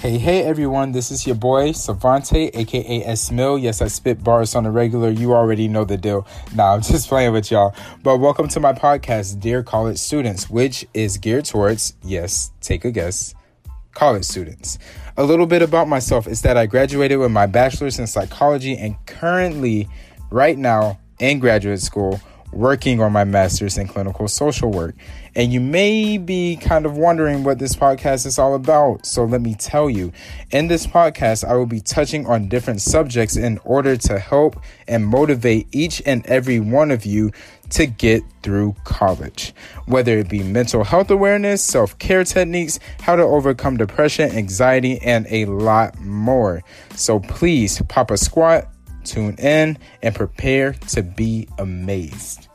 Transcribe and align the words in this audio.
Hey, 0.00 0.16
hey 0.16 0.42
everyone, 0.44 0.92
this 0.92 1.10
is 1.10 1.26
your 1.26 1.36
boy 1.36 1.72
Savante, 1.72 2.46
aka 2.54 3.04
S 3.04 3.30
Mill. 3.30 3.58
Yes, 3.58 3.82
I 3.82 3.88
spit 3.88 4.24
bars 4.24 4.54
on 4.54 4.64
a 4.64 4.70
regular. 4.70 5.10
You 5.10 5.34
already 5.34 5.68
know 5.68 5.84
the 5.84 5.98
deal. 5.98 6.26
Nah, 6.54 6.72
I'm 6.72 6.80
just 6.80 7.06
playing 7.06 7.34
with 7.34 7.50
y'all. 7.50 7.74
But 8.02 8.16
welcome 8.16 8.48
to 8.48 8.60
my 8.60 8.72
podcast, 8.72 9.40
Dear 9.40 9.62
College 9.62 9.98
Students, 9.98 10.48
which 10.48 10.86
is 10.94 11.18
geared 11.18 11.44
towards, 11.44 11.96
yes, 12.02 12.50
take 12.62 12.86
a 12.86 12.90
guess, 12.90 13.34
college 13.92 14.24
students. 14.24 14.78
A 15.18 15.22
little 15.22 15.44
bit 15.44 15.60
about 15.60 15.86
myself 15.86 16.26
is 16.26 16.40
that 16.40 16.56
I 16.56 16.64
graduated 16.64 17.18
with 17.18 17.30
my 17.30 17.44
bachelor's 17.44 17.98
in 17.98 18.06
psychology 18.06 18.78
and 18.78 18.96
currently, 19.04 19.86
right 20.30 20.56
now, 20.56 20.98
in 21.18 21.40
graduate 21.40 21.82
school 21.82 22.18
working 22.52 23.00
on 23.00 23.12
my 23.12 23.24
master's 23.24 23.78
in 23.78 23.86
clinical 23.88 24.28
social 24.28 24.70
work. 24.70 24.94
And 25.34 25.52
you 25.52 25.60
may 25.60 26.18
be 26.18 26.56
kind 26.56 26.84
of 26.84 26.96
wondering 26.96 27.44
what 27.44 27.58
this 27.58 27.76
podcast 27.76 28.26
is 28.26 28.38
all 28.38 28.54
about. 28.54 29.06
So 29.06 29.24
let 29.24 29.40
me 29.40 29.54
tell 29.54 29.88
you. 29.88 30.12
In 30.50 30.66
this 30.66 30.86
podcast, 30.86 31.48
I 31.48 31.54
will 31.54 31.66
be 31.66 31.80
touching 31.80 32.26
on 32.26 32.48
different 32.48 32.80
subjects 32.80 33.36
in 33.36 33.58
order 33.64 33.96
to 33.96 34.18
help 34.18 34.60
and 34.88 35.06
motivate 35.06 35.68
each 35.72 36.02
and 36.04 36.26
every 36.26 36.58
one 36.58 36.90
of 36.90 37.06
you 37.06 37.30
to 37.70 37.86
get 37.86 38.22
through 38.42 38.74
college. 38.82 39.54
Whether 39.86 40.18
it 40.18 40.28
be 40.28 40.42
mental 40.42 40.82
health 40.82 41.10
awareness, 41.10 41.62
self 41.62 41.96
care 41.98 42.24
techniques, 42.24 42.80
how 43.00 43.14
to 43.14 43.22
overcome 43.22 43.76
depression, 43.76 44.30
anxiety, 44.32 44.98
and 45.02 45.26
a 45.30 45.44
lot 45.44 45.98
more. 46.00 46.64
So 46.96 47.20
please 47.20 47.80
pop 47.82 48.10
a 48.10 48.16
squat 48.16 48.66
tune 49.04 49.34
in, 49.36 49.78
and 50.02 50.14
prepare 50.14 50.72
to 50.72 51.02
be 51.02 51.48
amazed. 51.58 52.49